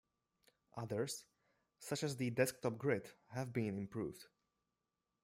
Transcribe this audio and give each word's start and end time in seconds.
Others, 0.77 1.25
such 1.77 2.01
as 2.01 2.17
the 2.17 2.31
desktop 2.31 2.79
grid, 2.79 3.07
have 3.33 3.53
been 3.53 3.77
improved. 3.77 4.25